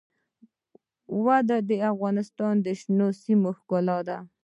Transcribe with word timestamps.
وادي 1.23 1.59
د 1.69 1.71
افغانستان 1.91 2.53
د 2.65 2.67
شنو 2.79 3.07
سیمو 3.21 3.51
ښکلا 3.57 3.97
ده. 4.07 4.17